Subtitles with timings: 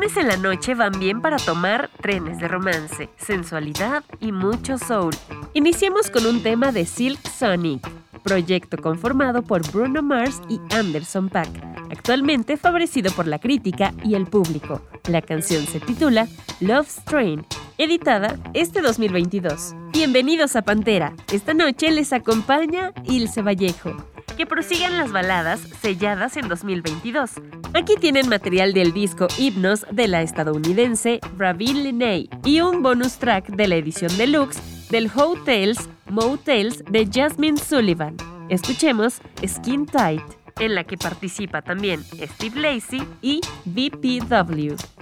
[0.00, 5.14] Viernes en la noche van bien para tomar trenes de romance, sensualidad y mucho soul.
[5.52, 7.86] Iniciemos con un tema de Silk Sonic,
[8.22, 11.50] proyecto conformado por Bruno Mars y Anderson Paak,
[11.90, 14.80] actualmente favorecido por la crítica y el público.
[15.06, 16.28] La canción se titula
[16.60, 17.44] Love Strain,
[17.80, 19.74] editada este 2022.
[19.90, 21.14] Bienvenidos a Pantera.
[21.32, 23.96] Esta noche les acompaña Ilse Vallejo
[24.36, 27.32] que prosigan las baladas selladas en 2022.
[27.74, 33.48] Aquí tienen material del disco Hipnos de la estadounidense Ravin Linney y un bonus track
[33.48, 34.60] de la edición deluxe
[34.90, 38.16] del Hotels Motels de Jasmine Sullivan.
[38.48, 40.22] Escuchemos Skin Tight,
[40.58, 44.99] en la que participa también Steve Lacey y BPW.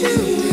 [0.00, 0.45] too.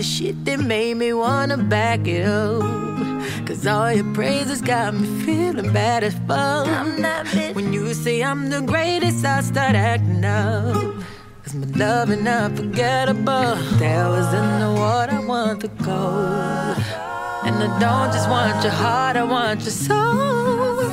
[0.00, 2.62] The shit that made me wanna back it up.
[3.46, 6.66] Cause all your praises got me feeling bad as fuck.
[6.66, 7.54] I'm that bitch.
[7.54, 10.94] When you say I'm the greatest, I start acting up.
[11.42, 13.56] Cause my love is unforgettable.
[13.82, 16.78] That was in the water, I want the gold.
[17.46, 20.88] And I don't just want your heart, I want your soul.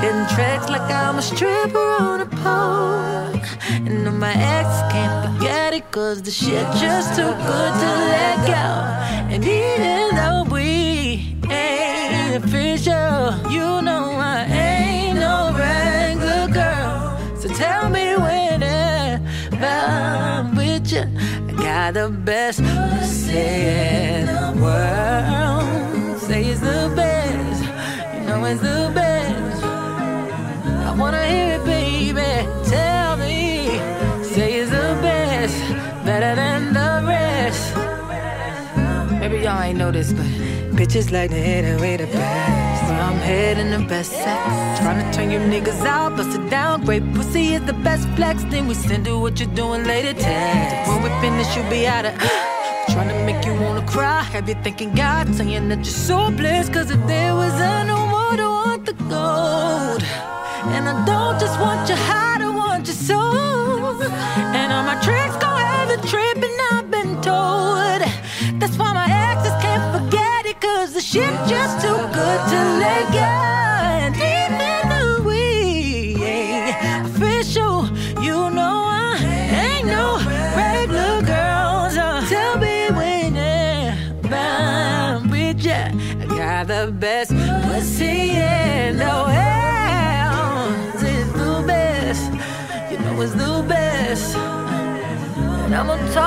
[0.00, 3.27] Hitting tracks like I'm a stripper on a pole.
[3.70, 8.36] And all my exes can't forget it, cause the shit just too good to let
[8.46, 8.66] go.
[9.32, 17.18] And even though we ain't official, you know I ain't no regular girl.
[17.40, 18.62] So tell me when
[19.62, 21.04] I'm with you.
[21.48, 26.18] I got the best pussy in the world.
[26.20, 27.62] Say it's the best,
[28.14, 29.62] you know it's the best.
[29.64, 31.57] I wanna hear it,
[39.28, 40.24] Maybe y'all ain't know this, but
[40.78, 42.84] bitches like to hit it with the best.
[42.88, 44.80] Where I'm heading the best sex.
[44.80, 46.86] Trying to turn you niggas out, bust it down.
[46.86, 48.42] Great pussy is the best flex.
[48.44, 50.14] Then we send you what you're doing later.
[50.18, 50.88] Text.
[50.88, 52.14] When we finish, you'll be out of.
[52.94, 54.22] Trying to make you wanna cry.
[54.22, 56.72] Have you thinking God saying that you're so blessed?
[56.72, 60.02] Cause if there was a no more, I want the gold.
[60.74, 64.02] And I don't just want your heart, I want your soul.
[64.56, 66.37] And all my tricks go have a trip,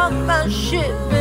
[0.02, 1.21] talk my shit.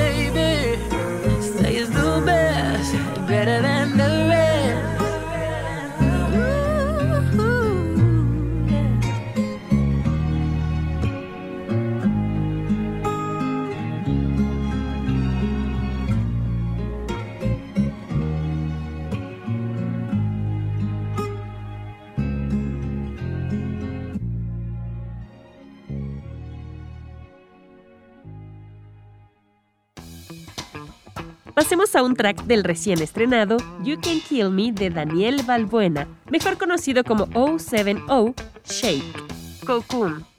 [31.71, 36.59] Pasemos a un track del recién estrenado You Can Kill Me de Daniel Balbuena, mejor
[36.59, 38.35] conocido como O70
[38.65, 39.65] Shake.
[39.65, 40.29] Cocoon.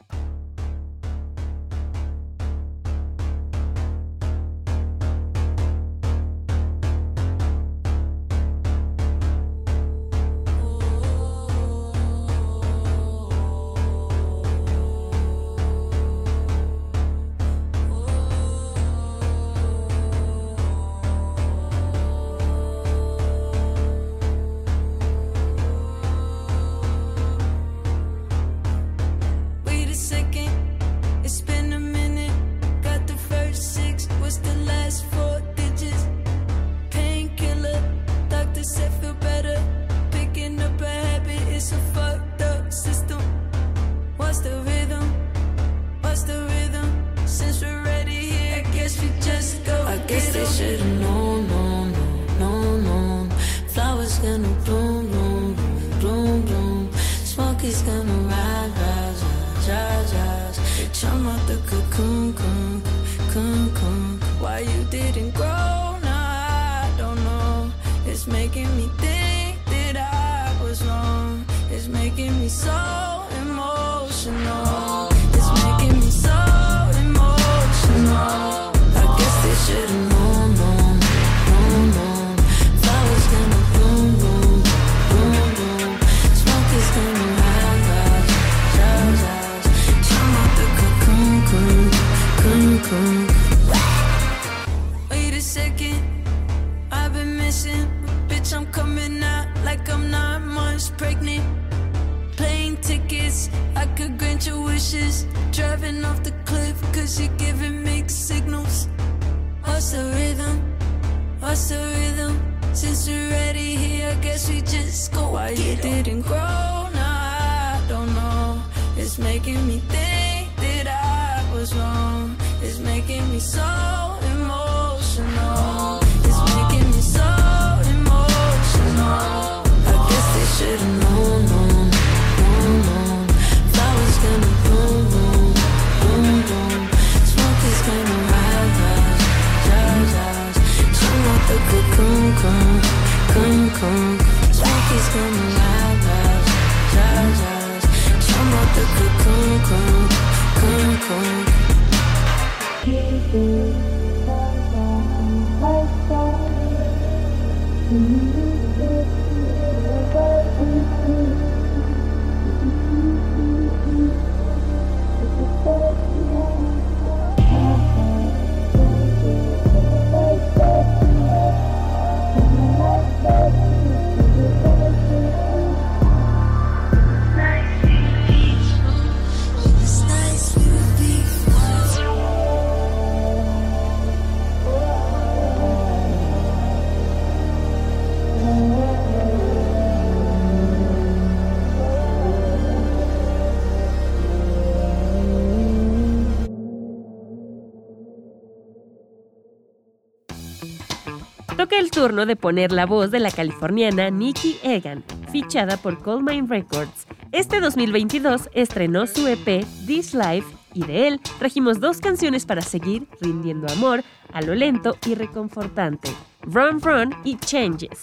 [202.01, 207.05] Turno de poner la voz de la californiana Nikki Egan, fichada por Coldmine Records.
[207.31, 213.07] Este 2022 estrenó su EP This Life y de él trajimos dos canciones para seguir
[213.19, 216.09] rindiendo amor a lo lento y reconfortante,
[216.41, 217.99] Run Run y Changes.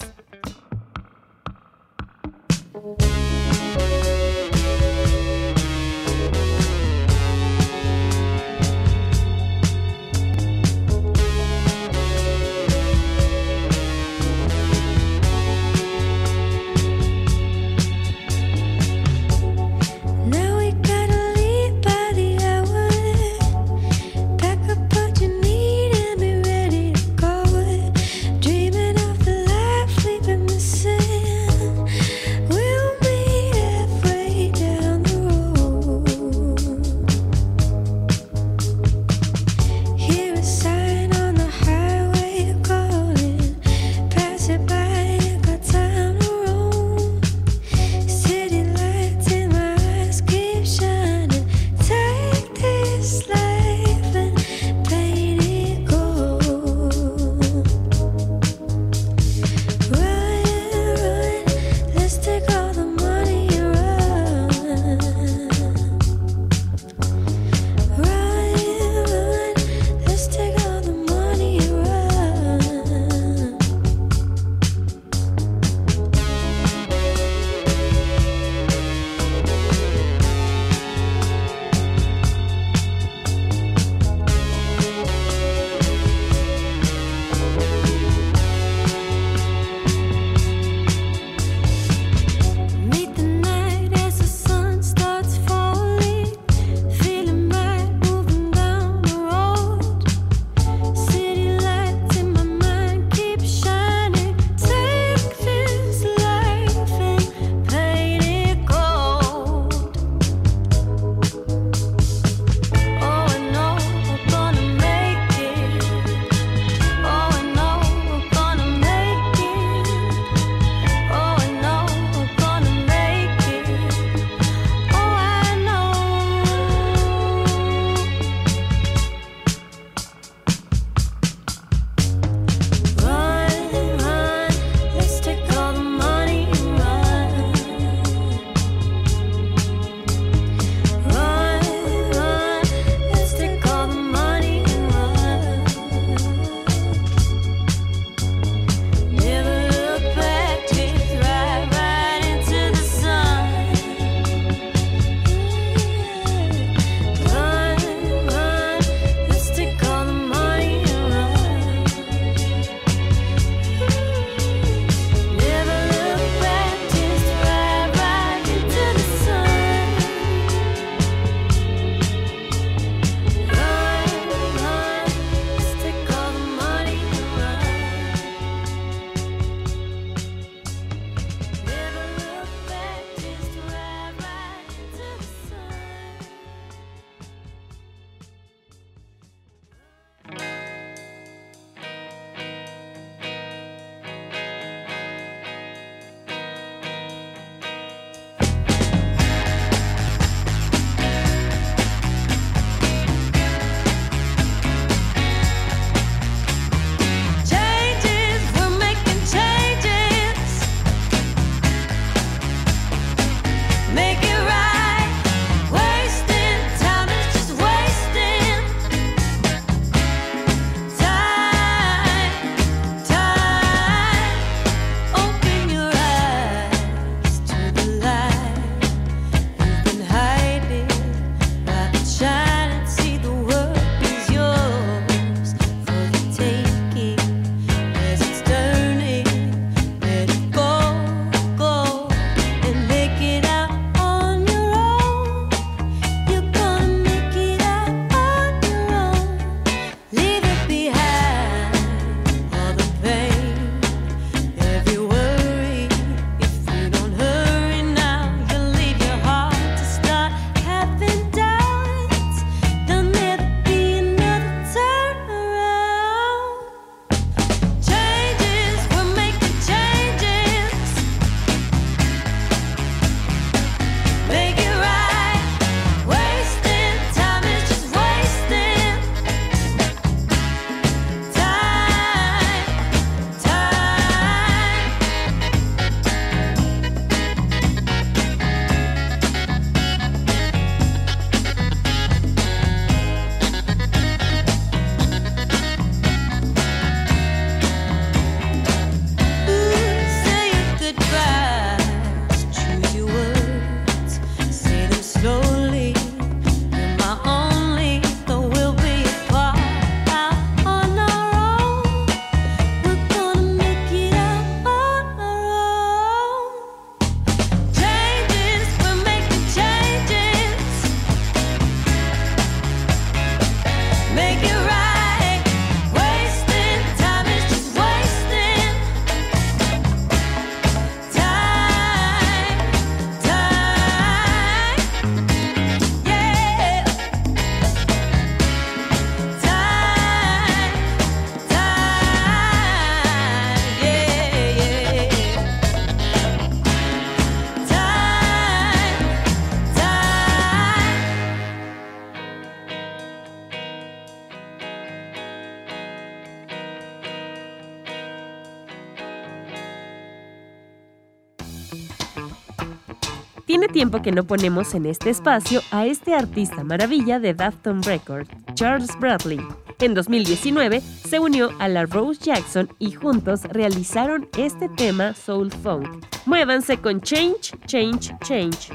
[363.79, 368.89] Tiempo que no ponemos en este espacio a este artista maravilla de Dafton Records, Charles
[368.99, 369.39] Bradley.
[369.79, 375.87] En 2019 se unió a la Rose Jackson y juntos realizaron este tema Soul Funk.
[376.25, 378.73] Muévanse con Change, Change, Change.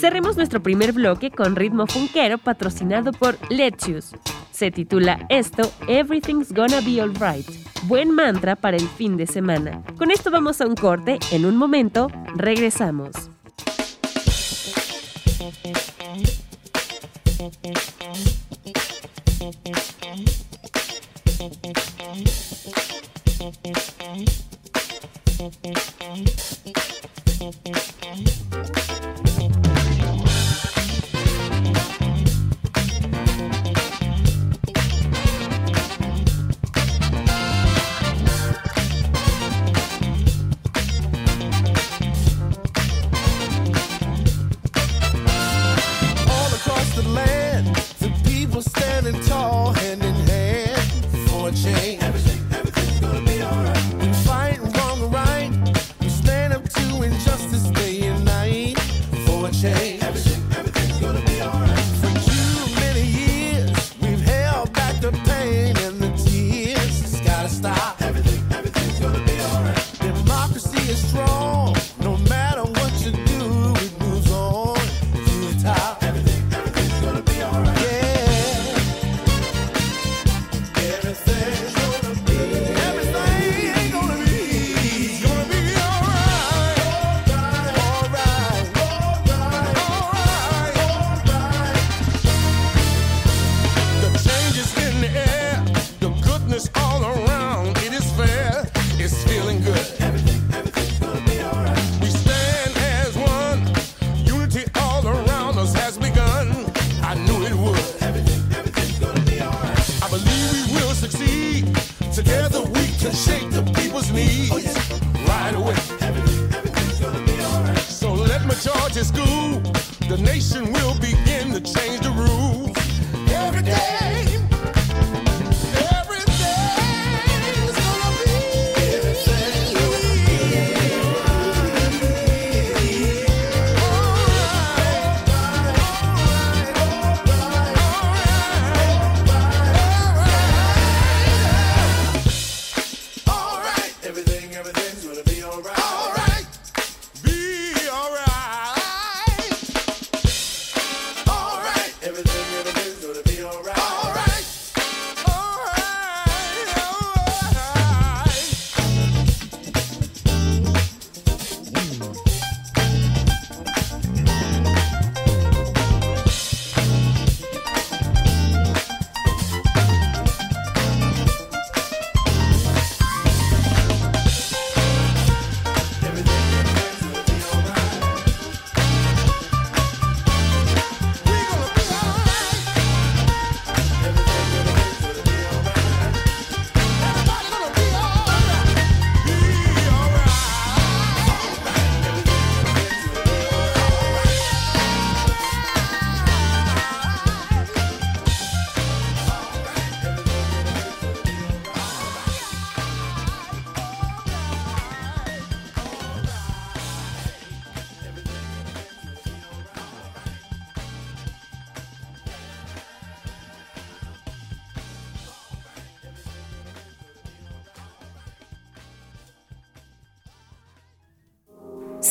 [0.00, 4.14] Cerremos nuestro primer bloque con ritmo funkero patrocinado por Let's
[4.50, 7.46] Se titula esto Everything's Gonna Be Alright.
[7.82, 9.82] Buen mantra para el fin de semana.
[9.98, 11.18] Con esto vamos a un corte.
[11.32, 13.10] En un momento, regresamos.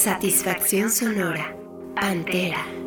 [0.01, 1.53] Satisfacción sonora.
[1.93, 2.78] Pantera.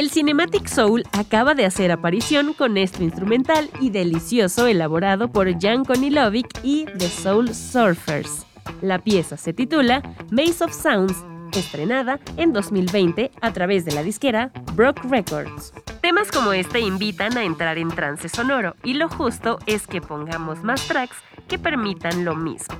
[0.00, 5.84] El Cinematic Soul acaba de hacer aparición con este instrumental y delicioso elaborado por Jan
[5.84, 8.46] Konilovic y The Soul Surfers.
[8.80, 14.50] La pieza se titula Maze of Sounds, estrenada en 2020 a través de la disquera
[14.72, 15.74] Brock Records.
[16.00, 20.62] Temas como este invitan a entrar en trance sonoro y lo justo es que pongamos
[20.62, 22.74] más tracks que permitan lo mismo.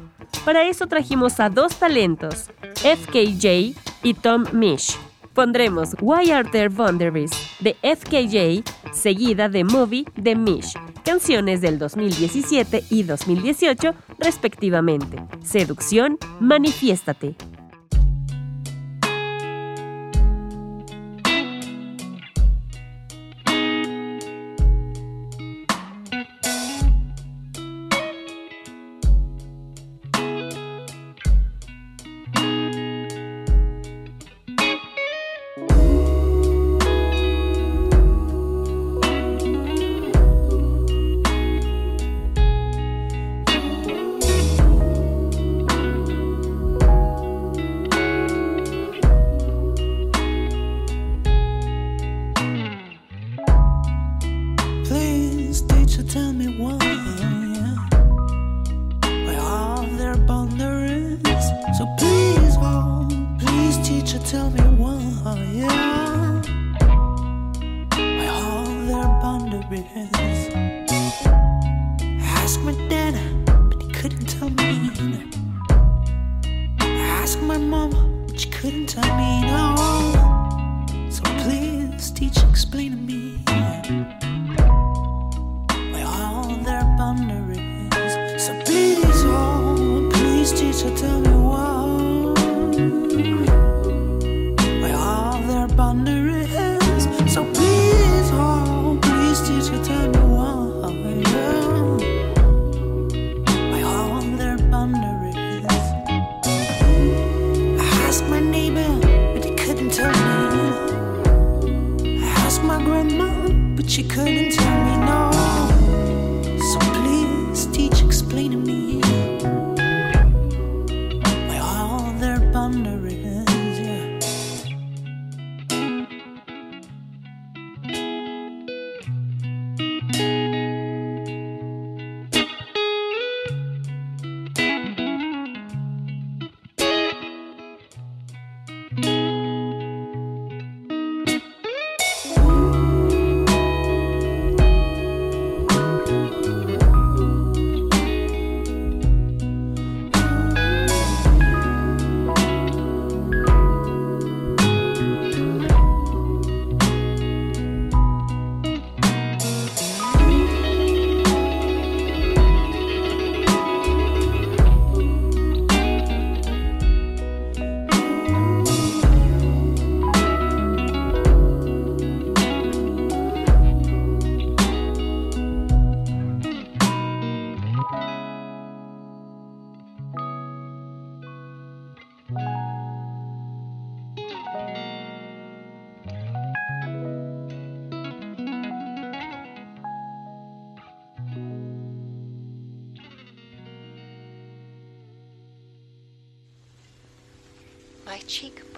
[0.46, 4.96] Para eso trajimos a dos talentos, FKJ y Tom Mish.
[5.34, 12.84] Pondremos Why Are There Boundaries de FKJ, seguida de Movie de Mish, canciones del 2017
[12.90, 15.22] y 2018 respectivamente.
[15.42, 17.36] Seducción, manifiéstate.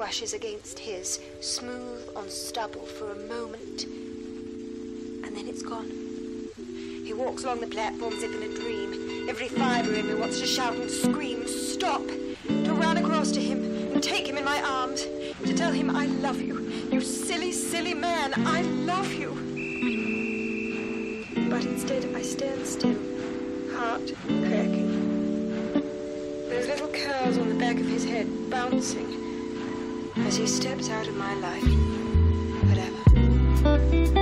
[0.02, 5.88] Brushes against his, smooth on stubble for a moment, and then it's gone.
[7.04, 9.28] He walks along the platform as if in a dream.
[9.28, 12.02] Every fibre in me wants to shout and scream, stop,
[12.48, 15.06] to run across to him and take him in my arms,
[15.44, 16.58] to tell him I love you.
[16.90, 19.30] You silly, silly man, I love you.
[21.48, 22.98] But instead, I stand still,
[23.76, 25.74] heart cracking.
[26.48, 29.21] Those little curls on the back of his head bouncing
[30.16, 31.64] as he steps out of my life.
[32.68, 34.21] Whatever.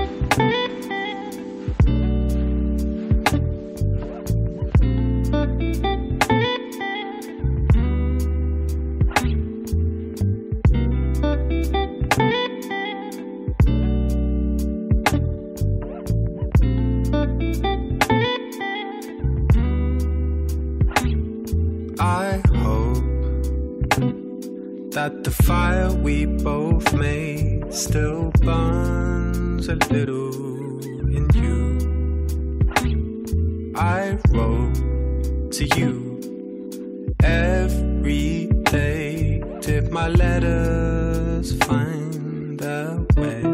[40.11, 43.45] My letters find their way?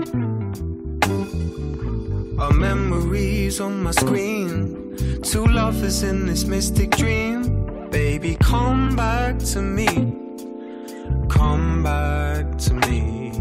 [2.38, 4.96] Our memories on my screen.
[5.22, 7.90] Two lovers in this mystic dream.
[7.90, 9.86] Baby, come back to me.
[11.28, 13.32] Come back to me.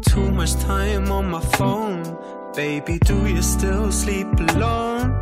[0.00, 2.02] Too much time on my phone.
[2.56, 5.12] Baby, do you still sleep alone?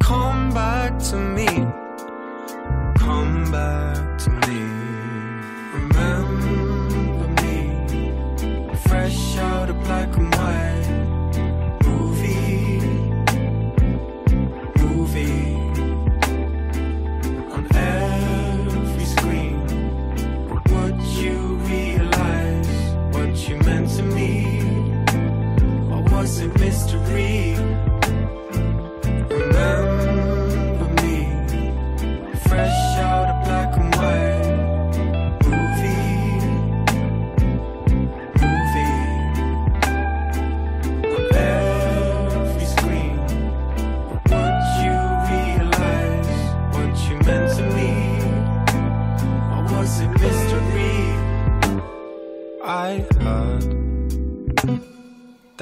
[0.00, 1.65] Come back to me.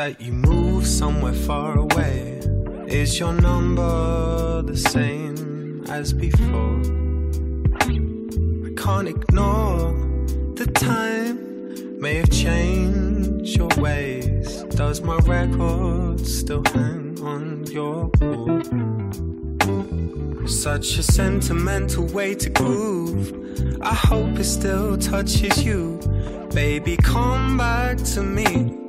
[0.04, 2.38] That you move somewhere far away.
[2.86, 6.78] Is your number the same as before?
[8.68, 9.94] I can't ignore
[10.60, 11.38] the time
[12.02, 14.64] may have changed your ways.
[14.80, 18.60] Does my record still hang on your wall?
[20.46, 23.32] Such a sentimental way to groove.
[23.80, 25.98] I hope it still touches you.
[26.52, 28.83] Baby, come back to me.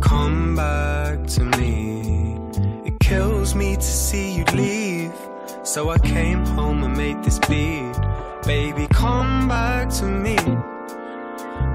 [0.00, 2.38] Come back to me.
[2.84, 5.14] It kills me to see you leave.
[5.62, 7.96] So I came home and made this beat.
[8.44, 10.36] Baby, come back to me.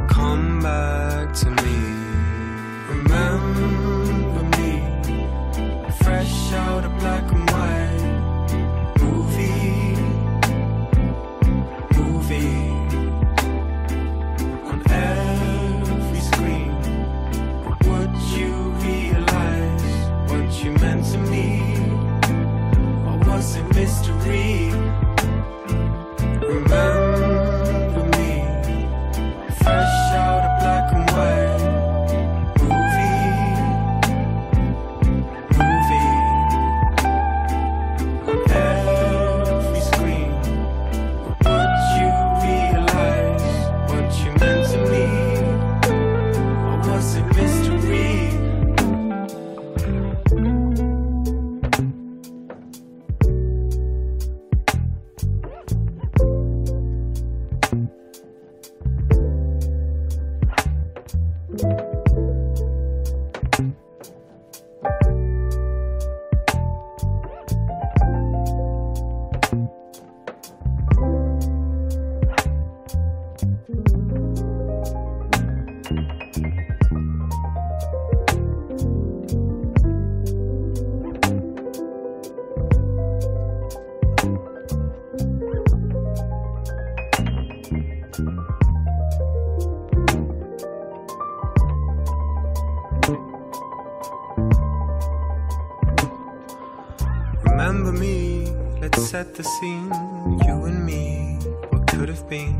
[0.07, 1.90] Come back to me.
[99.23, 99.91] Set the scene.
[100.45, 101.37] You and me,
[101.69, 102.55] what could have been.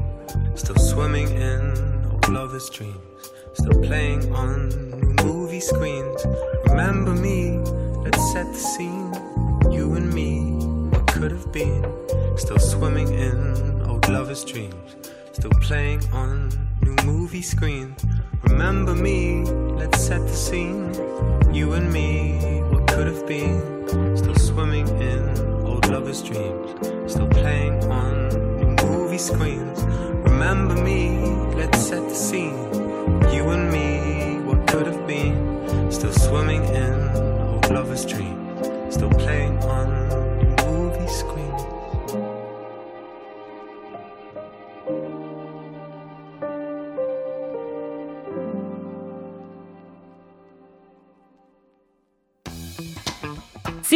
[0.54, 1.64] Still swimming in
[2.12, 3.32] old lovers' dreams.
[3.54, 4.70] Still playing on
[5.02, 6.24] new movie screens.
[6.68, 7.58] Remember me,
[8.06, 9.12] let's set the scene.
[9.74, 10.34] You and me,
[10.92, 11.84] what could have been.
[12.38, 14.96] Still swimming in old lovers' dreams.
[15.32, 16.50] Still playing on
[16.84, 18.06] new movie screens.
[18.44, 19.46] Remember me,
[19.82, 20.94] let's set the scene.
[21.52, 23.58] You and me, what could have been.
[24.16, 25.51] Still swimming in
[25.92, 26.72] lovers' dreams.
[27.12, 29.84] Still playing on movie screens.
[30.32, 31.20] Remember me,
[31.56, 32.58] let's set the scene.
[33.34, 35.92] You and me, what could have been.
[35.92, 36.94] Still swimming in
[37.42, 38.94] old lovers' dreams.
[38.96, 39.51] Still playing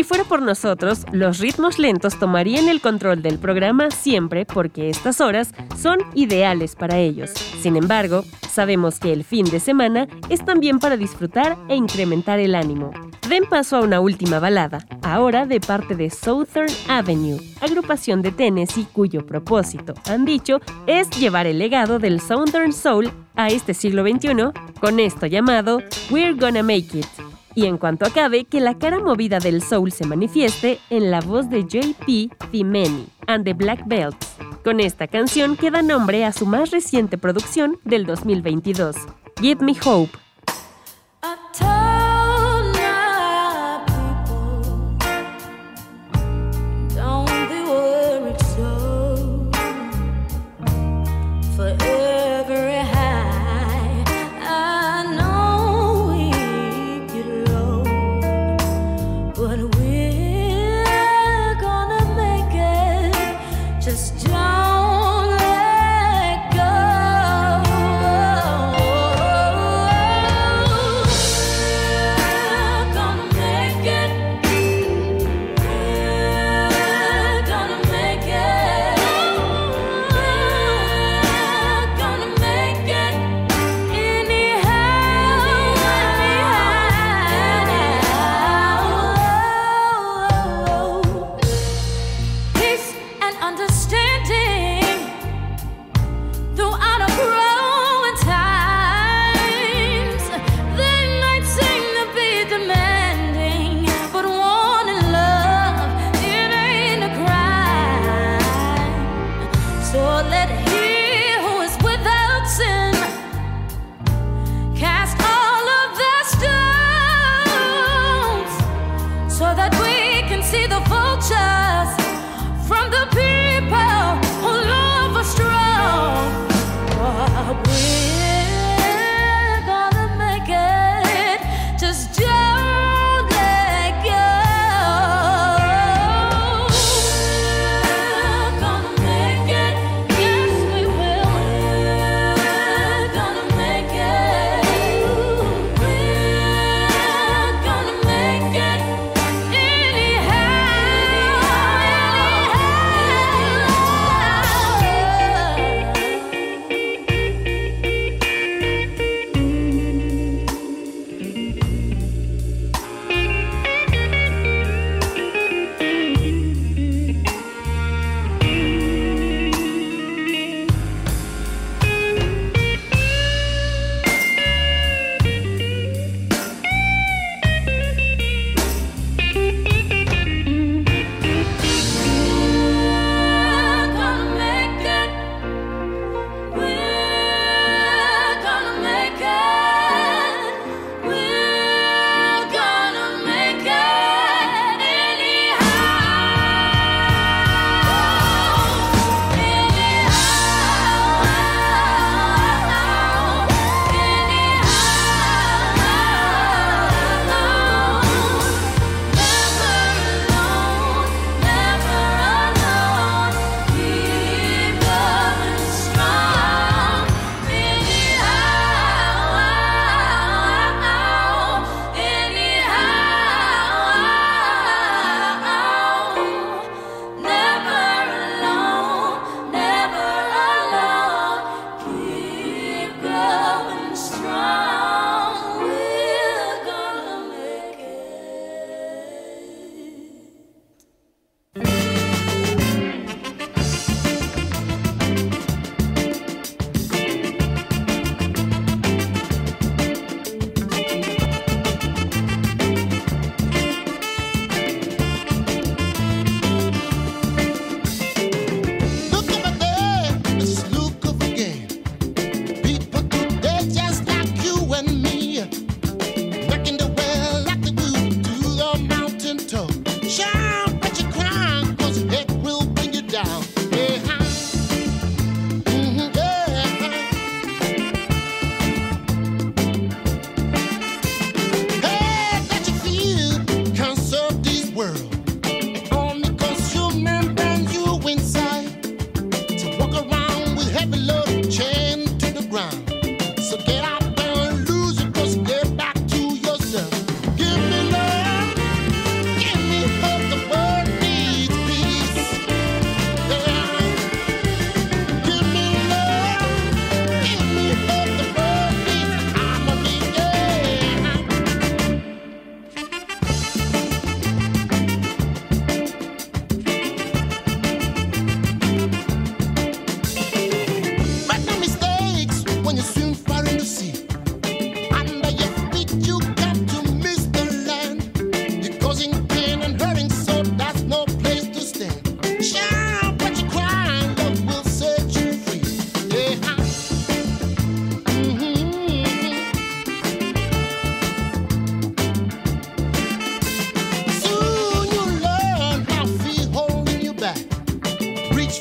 [0.06, 5.51] fuera por nosotros, los ritmos lentos tomarían el control del programa siempre porque estas horas
[5.78, 7.32] son ideales para ellos.
[7.32, 12.56] Sin embargo, sabemos que el fin de semana es también para disfrutar e incrementar el
[12.56, 12.91] ánimo.
[13.28, 18.88] Den paso a una última balada, ahora de parte de Southern Avenue, agrupación de Tennessee
[18.93, 24.51] cuyo propósito, han dicho, es llevar el legado del Southern Soul a este siglo XXI
[24.80, 25.82] con esto llamado
[26.12, 27.35] We're Gonna Make It.
[27.56, 31.49] Y en cuanto acabe, que la cara movida del soul se manifieste en la voz
[31.49, 34.36] de JP Thimeni and the Black Belts.
[34.64, 38.97] Con esta canción que da nombre a su más reciente producción del 2022,
[39.39, 40.25] Give Me Hope.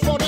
[0.03, 0.24] Reach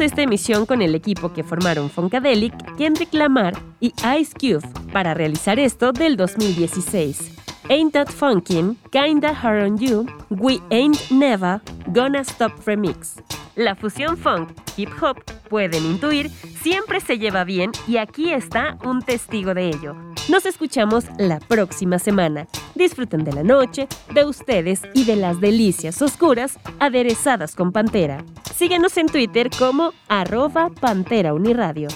[0.00, 5.58] esta emisión con el equipo que formaron Funkadelic, Kendrick Lamar y Ice Cube para realizar
[5.58, 7.32] esto del 2016.
[7.68, 13.22] Ain't That Funkin', Kinda Hard on You, We Ain't Never, Gonna Stop Remix.
[13.56, 16.30] La fusión funk, hip hop, pueden intuir,
[16.62, 19.94] siempre se lleva bien y aquí está un testigo de ello.
[20.28, 22.46] Nos escuchamos la próxima semana.
[22.74, 28.24] Disfruten de la noche, de ustedes y de las delicias oscuras aderezadas con Pantera.
[28.60, 31.88] Síguenos en Twitter como arroba Pantera Uniradio.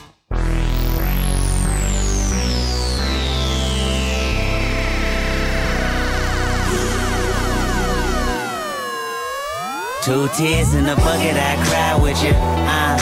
[10.03, 12.33] Two tears in a bucket, I cry with you.
[12.33, 12.97] Uh,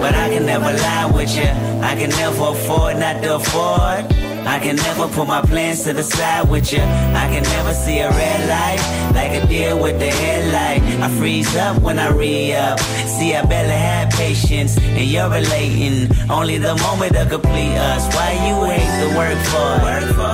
[0.00, 1.50] but I can never lie with you.
[1.82, 4.19] I can never afford not to afford.
[4.46, 6.80] I can never put my plans to the side with you.
[6.80, 8.80] I can never see a red light
[9.14, 10.82] like a deer with the headlight.
[11.00, 12.78] I freeze up when I re up.
[13.06, 16.08] See, I barely have patience, and you're relating.
[16.30, 18.02] Only the moment to complete us.
[18.14, 19.70] Why you hate the work for?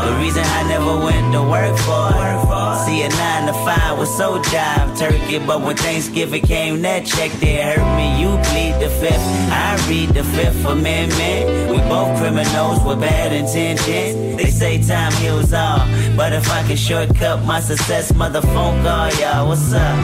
[0.07, 2.66] The reason I never went to work for.
[2.85, 7.33] See, a nine to five was so jive turkey, but when Thanksgiving came, that check
[7.41, 8.20] there hurt me.
[8.20, 11.70] You plead the fifth, I read the fifth amendment.
[11.70, 14.37] We both criminals with bad intentions.
[14.37, 15.79] They say time heals all,
[16.16, 19.49] but if I can shortcut my success, mother phone call y'all.
[19.49, 19.97] What's up?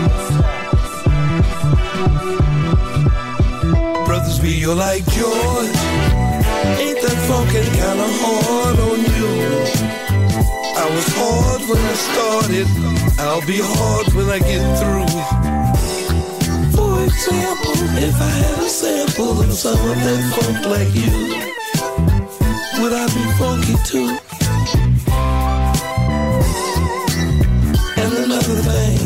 [4.07, 5.77] Brothers, we are like yours.
[6.83, 9.82] Ain't that funkin' kinda hard on you?
[10.83, 12.67] I was hard when I started.
[13.21, 15.07] I'll be hard when I get through.
[16.75, 21.39] For example, if I had a sample of some of that funk like you,
[22.83, 24.19] would I be funky too?
[28.03, 28.99] And another thing,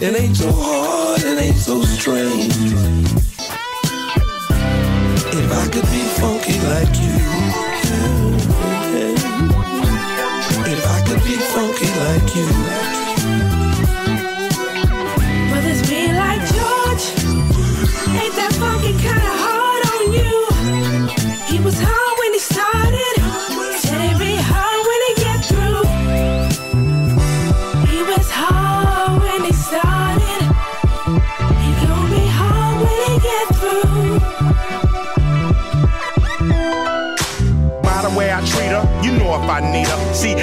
[0.00, 2.54] it ain't so hard, it ain't so strange.
[5.34, 7.18] If I could be funky like you,
[12.08, 12.87] like you.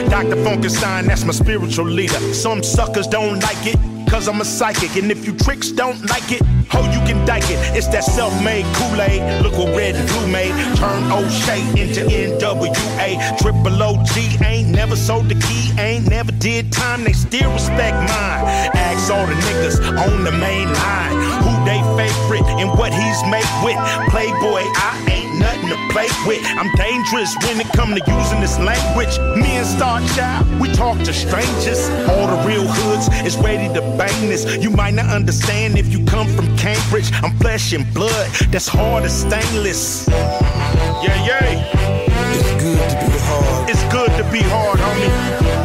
[0.10, 0.36] Dr.
[0.38, 2.20] Funkenstein, that's my spiritual leader.
[2.34, 3.78] Some suckers don't like it.
[4.10, 7.50] Cause I'm a psychic, and if you tricks don't like it, ho, you can dike
[7.50, 7.58] it.
[7.76, 9.42] It's that self-made Kool-Aid.
[9.42, 10.54] Look what red and blue made.
[10.78, 13.38] Turn O'Shea into NWA.
[13.40, 17.04] Triple OG ain't never sold the key, ain't never did time.
[17.04, 18.46] They still respect mine.
[18.78, 23.50] Ask all the niggas on the main line who they favorite and what he's made
[23.66, 23.78] with.
[24.14, 26.44] Playboy, I ain't nothing to play with.
[26.46, 29.18] I'm dangerous when it come to using this language.
[29.38, 31.90] Me and Star Child, we talk to strangers.
[32.10, 34.46] All the real hoods is ready to bang this.
[34.58, 37.12] You might not understand if you come from Cambridge.
[37.24, 40.08] I'm flesh and blood, that's hard as stainless.
[40.08, 42.06] Yeah, yeah.
[42.38, 43.70] It's good to be hard.
[43.70, 45.56] It's good to be hard, homie.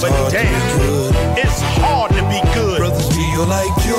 [0.00, 2.78] But damn, it's hard to be good.
[2.78, 3.97] Brothers, be you like yours.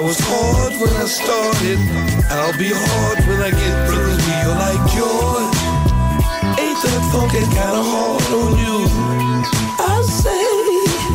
[0.00, 1.76] I was hard when I started,
[2.32, 4.16] I'll be hard when I get through.
[4.16, 5.52] you like yours,
[6.56, 8.88] ain't that funky kind of hard on you?
[9.76, 10.40] I say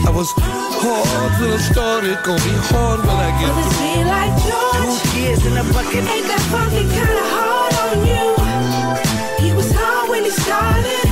[0.06, 3.90] I was hard when I started, gonna be hard when I get through.
[3.90, 8.06] With like George, two years in a bucket, ain't that funky kind of hard on
[8.06, 8.28] you?
[9.42, 11.05] He was hard when he started.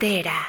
[0.00, 0.39] entera.